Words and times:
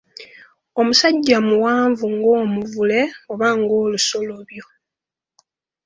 Omusajja 0.79 1.37
muwanvu 1.47 2.05
ng'omuvule 2.15 2.99
oba 3.31 3.47
ng'olusolobyo. 3.59 4.65